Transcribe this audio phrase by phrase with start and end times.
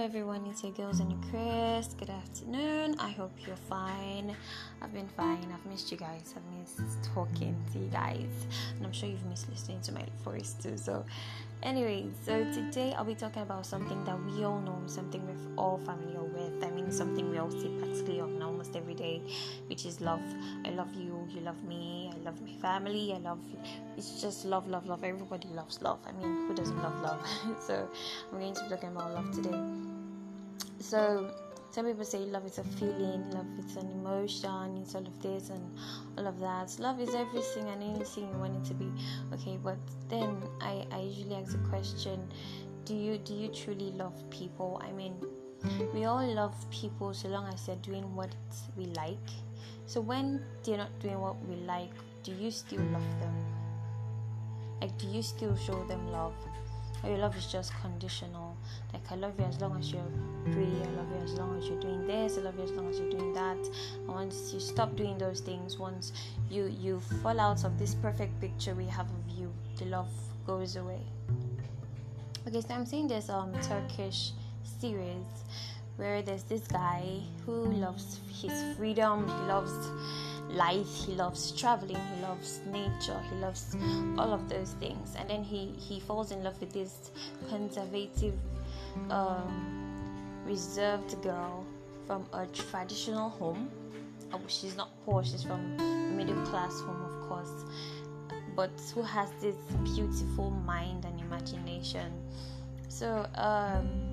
[0.00, 1.94] everyone, it's your girls and your Chris.
[1.98, 2.96] Good afternoon.
[2.98, 4.34] I hope you're fine.
[4.80, 5.46] I've been fine.
[5.52, 6.34] I've missed you guys.
[6.34, 10.54] I've missed talking to you guys, and I'm sure you've missed listening to my voice
[10.54, 10.78] too.
[10.78, 11.04] So,
[11.62, 15.76] anyway, so today I'll be talking about something that we all know, something we're all
[15.76, 16.64] familiar with.
[16.64, 19.20] I mean, something we all see practically on almost every day,
[19.66, 20.22] which is love.
[20.64, 21.28] I love you.
[21.28, 22.10] You love me.
[22.14, 23.12] I love my family.
[23.12, 23.40] I love.
[23.98, 25.04] It's just love, love, love.
[25.04, 25.98] Everybody loves love.
[26.06, 27.26] I mean, who doesn't love love?
[27.60, 27.86] so,
[28.32, 29.89] I'm going to be talking about love today.
[30.80, 31.30] So,
[31.70, 35.50] some people say love is a feeling, love is an emotion, it's all of this
[35.50, 35.78] and
[36.18, 36.74] all of that.
[36.80, 38.90] Love is everything and anything you want it to be.
[39.34, 39.76] Okay, but
[40.08, 42.26] then I, I usually ask the question,
[42.84, 44.80] do you do you truly love people?
[44.82, 45.14] I mean,
[45.94, 48.34] we all love people so long as they're doing what
[48.76, 49.28] we like.
[49.86, 51.92] So when they're not doing what we like,
[52.24, 53.34] do you still love them?
[54.80, 56.34] Like do you still show them love?
[57.08, 58.56] Your love is just conditional.
[58.92, 60.12] Like I love you as long as you're
[60.44, 62.88] pretty, I love you as long as you're doing this, I love you as long
[62.90, 63.56] as you're doing that.
[63.56, 66.12] And once you stop doing those things, once
[66.50, 70.10] you you fall out of this perfect picture we have of you, the love
[70.46, 71.00] goes away.
[72.46, 74.32] Okay, so I'm seeing this um Turkish
[74.80, 75.44] series
[75.96, 79.72] where there's this guy who loves his freedom, he loves
[80.52, 83.76] life he loves traveling he loves nature he loves
[84.18, 85.14] all of those things.
[85.18, 87.10] And then he he falls in love with this
[87.48, 88.34] conservative
[89.10, 91.64] um, reserved girl
[92.06, 93.70] from a traditional home.
[94.32, 95.76] Oh, she's not poor she's from
[96.16, 97.64] middle class home of course
[98.54, 99.56] but who has this
[99.94, 102.12] beautiful mind and imagination.
[102.88, 104.09] So um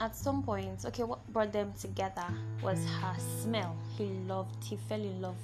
[0.00, 2.26] at some point, okay, what brought them together
[2.62, 3.76] was her smell.
[3.96, 5.36] He loved, he fell in love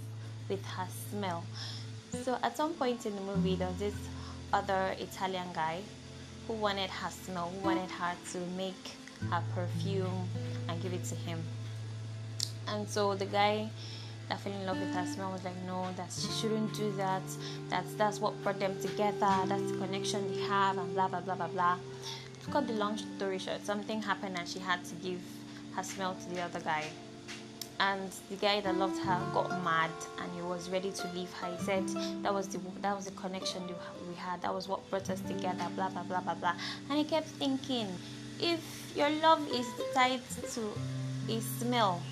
[0.49, 1.45] with her smell.
[2.25, 3.95] So at some point in the movie, there was this
[4.53, 5.81] other Italian guy
[6.47, 8.97] who wanted her smell, who wanted her to make
[9.31, 10.29] her perfume
[10.69, 11.39] and give it to him.
[12.67, 13.71] And so the guy
[14.29, 17.23] that fell in love with her smell was like, no, that she shouldn't do that.
[17.69, 19.19] That's that's what brought them together.
[19.21, 21.77] That's the connection they have, and blah blah blah blah blah
[22.47, 25.21] cut the long story short, something happened and she had to give
[25.75, 26.85] her smell to the other guy.
[27.79, 29.91] And the guy that loved her got mad
[30.21, 31.49] and he was ready to leave her.
[31.57, 31.89] He said
[32.23, 33.63] that was the that was the connection
[34.07, 34.43] we had.
[34.43, 35.67] That was what brought us together.
[35.75, 36.55] Blah blah blah blah blah.
[36.91, 37.89] And he kept thinking,
[38.39, 38.61] if
[38.95, 40.21] your love is tied
[40.55, 40.73] to
[41.31, 42.03] a smell,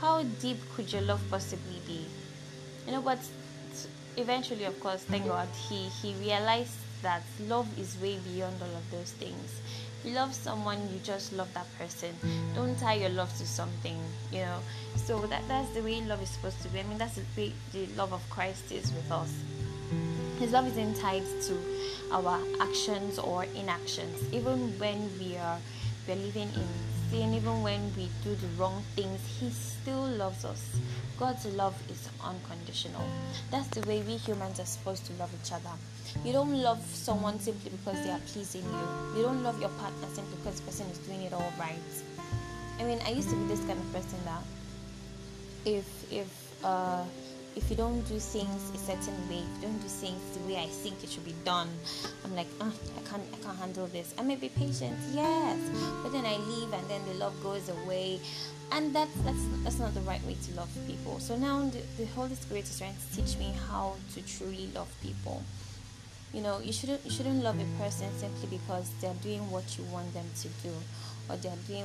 [0.00, 2.04] how deep could your love possibly be?
[2.86, 3.20] You know, but
[4.16, 8.90] eventually, of course, thank God, he he realized that love is way beyond all of
[8.90, 9.60] those things.
[10.04, 12.14] You love someone, you just love that person.
[12.54, 13.98] Don't tie your love to something,
[14.32, 14.58] you know.
[14.96, 16.80] So that that's the way love is supposed to be.
[16.80, 19.32] I mean, that's the way the love of Christ is with us.
[20.40, 21.56] His love isn't tied to
[22.10, 24.18] our actions or inactions.
[24.32, 25.58] Even when we are
[26.08, 26.66] we're living in
[27.12, 30.76] sin, even when we do the wrong things, He still loves us.
[31.18, 33.04] God's love is unconditional.
[33.50, 35.74] That's the way we humans are supposed to love each other.
[36.24, 39.18] You don't love someone simply because they are pleasing you.
[39.18, 41.90] You don't love your partner simply because the person is doing it all right.
[42.80, 44.42] I mean, I used to be this kind of person that
[45.64, 47.04] if if uh,
[47.54, 50.56] if you don't do things a certain way, if you don't do things the way
[50.56, 51.68] I think it should be done,
[52.24, 54.14] I'm like, oh, I can't, I can't handle this.
[54.18, 55.58] I may be patient, yes,
[56.02, 58.20] but then I leave and then the love goes away,
[58.72, 61.20] and that's that's that's not the right way to love people.
[61.20, 64.88] So now the, the Holy Spirit is trying to teach me how to truly love
[65.02, 65.42] people.
[66.32, 69.84] You know, you shouldn't you shouldn't love a person simply because they're doing what you
[69.84, 70.72] want them to do,
[71.28, 71.84] or they're doing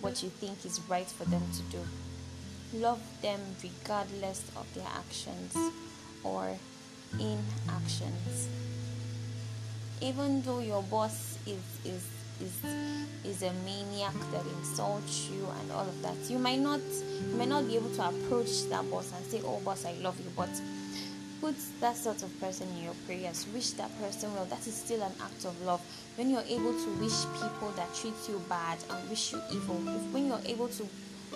[0.00, 1.80] what you think is right for them to do
[2.74, 5.56] Love them regardless of their actions
[6.22, 6.54] or
[7.14, 8.48] inactions.
[10.02, 12.04] Even though your boss is is
[12.40, 12.52] is
[13.24, 16.80] is a maniac that insults you and all of that, you might not
[17.30, 20.18] you might not be able to approach that boss and say, "Oh, boss, I love
[20.20, 20.50] you," but
[21.40, 23.46] put that sort of person in your prayers.
[23.54, 24.44] Wish that person well.
[24.44, 25.80] That is still an act of love.
[26.16, 30.02] When you're able to wish people that treat you bad and wish you evil if
[30.12, 30.86] when you're able to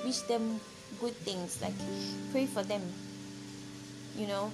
[0.05, 0.61] wish them
[1.03, 1.75] good things like
[2.33, 2.83] pray for them
[4.17, 4.51] you know?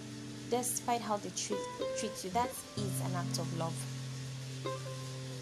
[0.50, 1.60] Despite how they treat
[2.00, 3.74] treat you that is an act of love.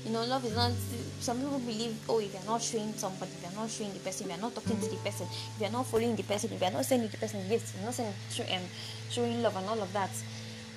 [0.05, 0.73] You know love is not
[1.21, 4.27] some people believe oh if you're not showing somebody if you're not showing the person
[4.27, 6.71] if you're not talking to the person if you're not following the person if you're
[6.73, 8.63] not sending the person gifts you're not sending, um,
[9.11, 10.11] showing love and all of that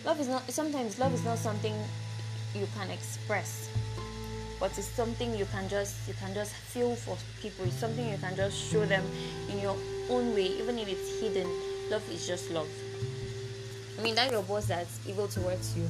[0.06, 1.74] love is not sometimes love is not something
[2.54, 3.70] you can express
[4.60, 8.18] but it's something you can just you can just feel for people it's something you
[8.18, 9.04] can just show them
[9.50, 9.76] in your
[10.10, 11.48] own way even if it's hidden
[11.90, 12.68] love is just love
[13.98, 15.88] i mean that your boss that's evil towards you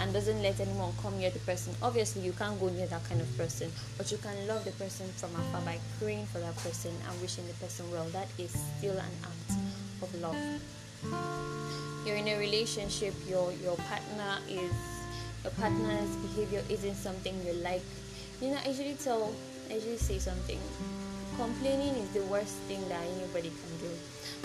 [0.00, 1.74] and doesn't let anyone come near the person.
[1.82, 5.06] Obviously, you can't go near that kind of person, but you can love the person
[5.16, 8.04] from afar by praying for that person and wishing the person well.
[8.10, 9.58] That is still an act
[10.02, 10.36] of love.
[12.06, 14.72] You're in a relationship, your your partner is
[15.42, 17.82] your partner's behavior isn't something you like.
[18.40, 19.34] You know, I usually tell
[19.70, 20.58] I usually say something.
[21.36, 23.90] Complaining is the worst thing that anybody can do.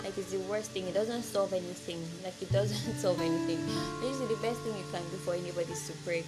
[0.03, 0.87] Like it's the worst thing.
[0.87, 2.01] It doesn't solve anything.
[2.23, 3.59] Like it doesn't solve anything.
[4.01, 6.23] Usually the best thing you can do for anybody is to pray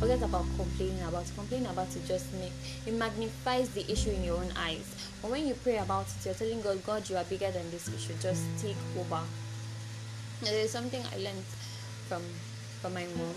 [0.00, 2.52] forget about complaining about complaining about it just make
[2.86, 4.84] it magnifies the issue in your own eyes.
[5.22, 7.88] But when you pray about it you're telling god god you are bigger than this
[7.88, 8.14] issue.
[8.20, 9.22] Just take over.
[10.42, 11.44] There's something i learned
[12.08, 12.22] from
[12.82, 13.36] from my mom.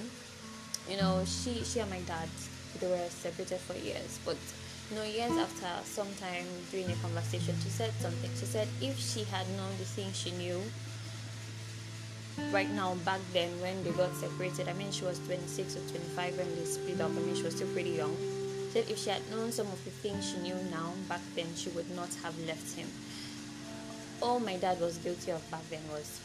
[0.89, 2.27] You know she she and my dad
[2.79, 4.37] they were separated for years but
[4.89, 8.29] you know, years after, sometime during a conversation, she said something.
[8.33, 10.59] She said if she had known the thing she knew
[12.51, 16.37] right now, back then when they got separated, I mean, she was 26 or 25
[16.37, 17.11] when they split up.
[17.11, 18.15] I mean, she was still pretty young.
[18.17, 21.53] She said if she had known some of the things she knew now, back then,
[21.55, 22.87] she would not have left him.
[24.21, 26.19] All my dad was guilty of back then was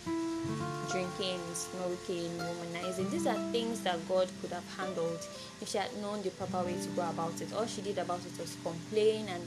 [0.90, 3.10] drinking, smoking, womanizing.
[3.10, 5.26] These are things that God could have handled
[5.60, 7.52] if she had known the proper way to go about it.
[7.52, 9.42] All she did about it was complain and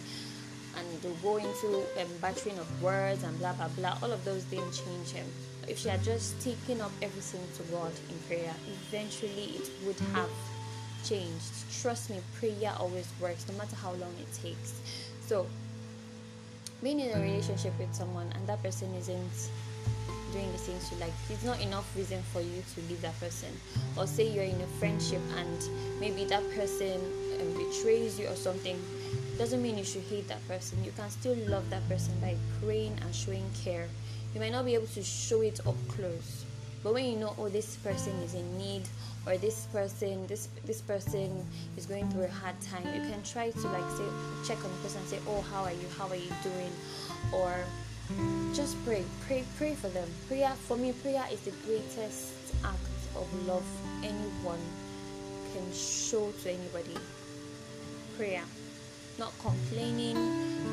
[0.78, 3.98] and go into um, battering of words and blah blah blah.
[4.02, 5.26] All of those didn't change him.
[5.68, 8.54] If she had just taken up everything to God in prayer,
[8.88, 10.30] eventually it would have
[11.04, 11.52] changed.
[11.82, 14.80] Trust me, prayer always works, no matter how long it takes.
[15.26, 15.46] So,
[16.84, 19.50] being in a relationship with someone and that person isn't
[20.32, 23.50] doing the things you like it's not enough reason for you to leave that person.
[23.98, 27.00] Or say you're in a friendship and maybe that person
[27.42, 28.80] um, betrays you or something
[29.38, 30.84] doesn't mean you should hate that person.
[30.84, 33.88] You can still love that person by praying and showing care.
[34.34, 36.46] You might not be able to show it up close.
[36.84, 38.84] But when you know oh this person is in need
[39.28, 41.46] or this person this this person
[41.76, 44.08] is going through a hard time you can try to like say
[44.48, 45.88] check on the person and say oh how are you?
[45.98, 46.72] How are you doing?
[47.34, 47.54] Or
[48.54, 50.08] just pray pray pray for them.
[50.28, 52.34] Prayer for me prayer is the greatest
[52.64, 52.78] act
[53.16, 53.66] of love
[54.02, 54.64] anyone
[55.54, 56.96] can show to anybody.
[58.18, 58.44] Prayer.
[59.20, 60.16] Not complaining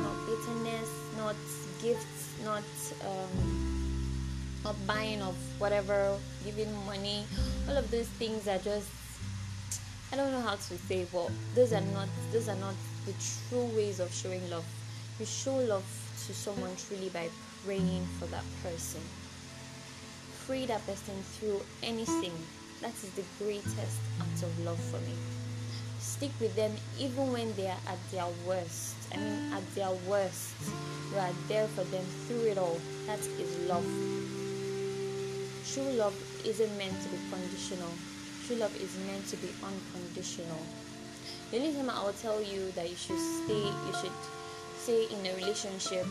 [0.02, 1.36] not bitterness not
[1.82, 2.62] gifts not
[3.02, 3.94] um,
[4.64, 7.25] not buying of whatever giving money
[7.69, 8.88] all of those things are just
[10.12, 12.75] i don't know how to say but those are not those are not
[13.06, 13.14] the
[13.49, 14.64] true ways of showing love
[15.20, 15.84] you show love
[16.26, 17.28] to someone truly by
[17.64, 19.00] praying for that person.
[20.46, 22.32] Pray that person through anything.
[22.81, 25.14] That is the greatest act of love for me.
[25.99, 28.94] Stick with them even when they are at their worst.
[29.12, 30.55] I mean, at their worst,
[31.12, 32.78] you are there for them through it all.
[33.06, 33.87] That is love.
[35.74, 36.14] True love
[36.46, 37.90] isn't meant to be conditional.
[38.46, 40.62] True love is meant to be unconditional.
[41.50, 44.14] The only time I will tell you that you should stay, you should
[44.78, 46.06] stay in a relationship,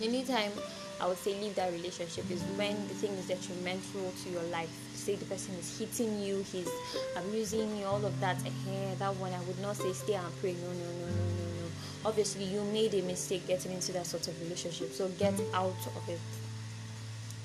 [0.00, 0.52] anytime
[1.00, 4.70] I would say leave that relationship is when the thing is detrimental to your life.
[4.94, 6.70] Say the person is hitting you, he's
[7.16, 8.36] abusing you, all of that.
[8.46, 10.52] Eh, that one I would not say stay and pray.
[10.52, 11.66] No, no, no, no, no, no.
[12.04, 16.08] Obviously, you made a mistake getting into that sort of relationship, so get out of
[16.08, 16.20] it.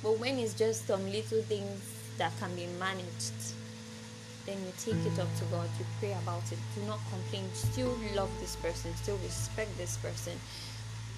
[0.03, 1.79] But when it's just some little things
[2.17, 3.53] that can be managed,
[4.45, 6.57] then you take it up to God, you pray about it.
[6.75, 7.45] Do not complain.
[7.53, 10.33] Still love this person, still respect this person.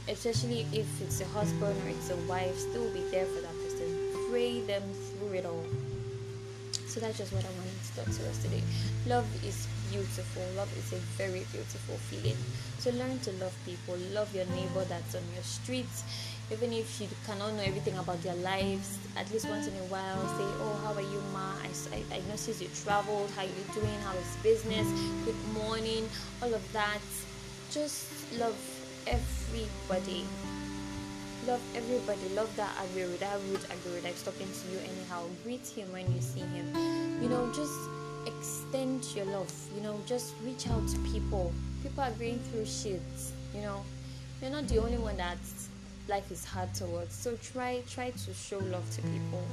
[0.09, 3.87] Especially if it's a husband or it's a wife, still be there for that person.
[4.29, 5.63] Pray them through it all.
[6.87, 8.61] So that's just what I wanted to talk to us today.
[9.07, 10.43] Love is beautiful.
[10.55, 12.37] Love is a very beautiful feeling.
[12.77, 13.95] So learn to love people.
[14.11, 15.89] Love your neighbor that's on your street
[16.51, 20.21] even if you cannot know everything about their lives at least once in a while
[20.38, 21.53] say oh how are you ma?
[21.63, 23.29] I, I, I noticed you traveled.
[23.31, 24.00] How you doing?
[24.03, 24.88] How is business?
[25.25, 26.07] Good morning.
[26.41, 27.00] All of that.
[27.71, 28.57] Just love
[29.07, 30.25] everybody.
[31.47, 32.29] Love everybody.
[32.35, 35.23] Love that agbero that rude agbero that's talking to you anyhow.
[35.43, 36.67] Greet him when you see him.
[37.21, 37.77] You know just
[38.25, 39.51] extend your love.
[39.75, 41.51] You know just reach out to people.
[41.83, 43.01] People are going through shit
[43.53, 43.83] you know.
[44.41, 45.69] You're not the only one that's
[46.07, 47.15] life is hard towards.
[47.15, 49.43] So try try to show love to people.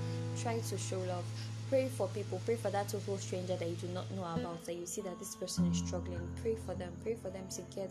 [0.40, 1.24] Try to show love.
[1.68, 2.40] Pray for people.
[2.44, 4.64] Pray for that total stranger that you do not know about.
[4.64, 6.26] That you see that this person is struggling.
[6.42, 6.92] Pray for them.
[7.04, 7.90] Pray for them to get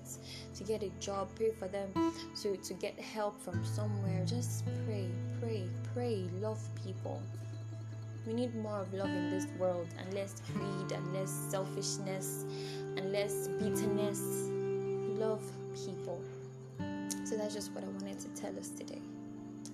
[0.55, 1.29] to get a job.
[1.35, 1.89] Pray for them
[2.41, 4.25] to to get help from somewhere.
[4.25, 5.07] Just pray,
[5.41, 5.63] pray,
[5.93, 6.25] pray.
[6.41, 7.21] Love people.
[8.27, 12.43] We need more of love in this world, and less greed, and less selfishness,
[12.97, 14.19] and less bitterness.
[15.17, 15.41] Love
[15.73, 16.21] people.
[17.29, 19.01] So that's just what I wanted to tell us today.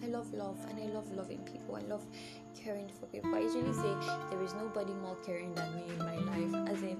[0.04, 1.78] I love love and I love loving people.
[1.78, 2.06] I love
[2.54, 3.34] caring for people.
[3.34, 3.96] I usually say
[4.30, 6.70] there is nobody more caring than me in my life.
[6.70, 6.98] As in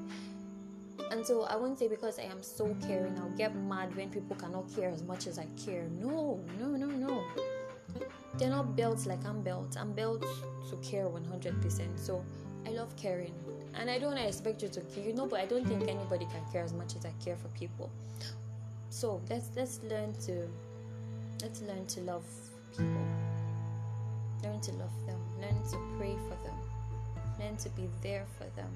[1.12, 4.38] and so I won't say because I am so caring, I'll get mad when people
[4.38, 5.90] cannot care as much as I care.
[6.00, 7.22] No, no, no, no.
[8.38, 9.76] They're not built like I'm built.
[9.78, 12.00] I'm built to care 100%.
[12.00, 12.24] So
[12.66, 13.34] I love caring.
[13.74, 16.42] And I don't expect you to care, you know, but I don't think anybody can
[16.50, 17.92] care as much as I care for people.
[18.90, 20.48] So let's let's learn to
[21.42, 22.26] let's learn to love
[22.72, 23.08] people.
[24.44, 25.20] Learn to love them.
[25.42, 26.58] Learn to pray for them.
[27.40, 28.70] Learn to be there for them.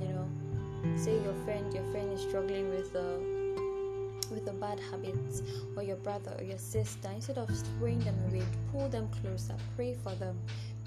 [0.00, 3.42] You know, say your friend your friend is struggling with a
[4.30, 5.14] with a bad habit
[5.76, 7.48] or your brother or your sister instead of
[7.78, 10.38] throwing them away pull them closer pray for them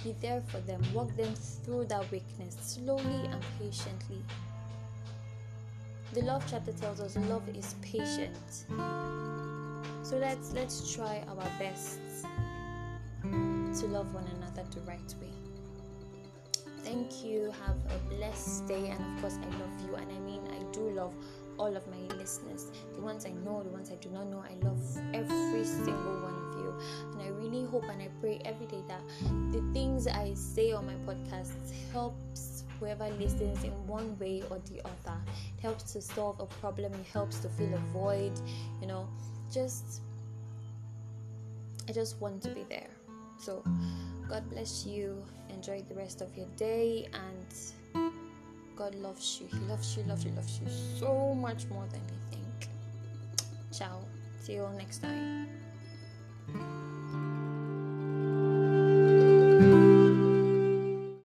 [0.04, 4.22] be there for them walk them through that weakness slowly and patiently
[6.16, 8.66] the love chapter tells us love is patient
[10.02, 12.00] so let's let's try our best
[13.22, 15.36] to love one another the right way
[16.86, 17.52] Thank you.
[17.66, 18.90] Have a blessed day.
[18.90, 19.96] And of course, I love you.
[19.96, 21.16] And I mean, I do love
[21.58, 24.44] all of my listeners the ones I know, the ones I do not know.
[24.44, 24.80] I love
[25.14, 26.74] every single one of you.
[27.14, 29.02] And I really hope and I pray every day that
[29.52, 31.54] the things I say on my podcast
[31.92, 35.18] helps whoever listens in one way or the other.
[35.58, 38.34] It helps to solve a problem, it helps to fill a void,
[38.82, 39.08] you know.
[39.52, 40.02] Just
[41.88, 42.90] I just want to be there.
[43.38, 43.64] So
[44.28, 48.25] God bless you enjoy the rest of your day and
[48.76, 49.48] God loves you.
[49.48, 50.68] He loves you, loves you, loves you
[51.00, 52.70] so much more than you think.
[53.72, 54.00] Ciao.
[54.40, 56.85] See you all next time.